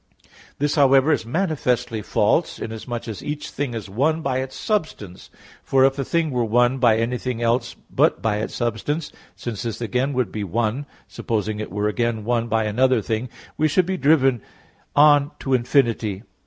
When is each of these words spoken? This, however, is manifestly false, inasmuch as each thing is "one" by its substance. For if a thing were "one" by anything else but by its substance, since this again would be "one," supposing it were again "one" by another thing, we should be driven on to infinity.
This, 0.57 0.73
however, 0.73 1.11
is 1.11 1.27
manifestly 1.27 2.01
false, 2.01 2.57
inasmuch 2.57 3.07
as 3.07 3.23
each 3.23 3.51
thing 3.51 3.75
is 3.75 3.87
"one" 3.87 4.23
by 4.23 4.39
its 4.39 4.55
substance. 4.55 5.29
For 5.61 5.85
if 5.85 5.99
a 5.99 6.03
thing 6.03 6.31
were 6.31 6.43
"one" 6.43 6.79
by 6.79 6.97
anything 6.97 7.39
else 7.39 7.75
but 7.87 8.19
by 8.19 8.37
its 8.37 8.55
substance, 8.55 9.11
since 9.35 9.61
this 9.61 9.79
again 9.79 10.13
would 10.13 10.31
be 10.31 10.43
"one," 10.43 10.87
supposing 11.07 11.59
it 11.59 11.69
were 11.71 11.87
again 11.87 12.23
"one" 12.23 12.47
by 12.47 12.63
another 12.63 13.03
thing, 13.03 13.29
we 13.59 13.67
should 13.67 13.85
be 13.85 13.95
driven 13.95 14.41
on 14.95 15.29
to 15.37 15.53
infinity. 15.53 16.23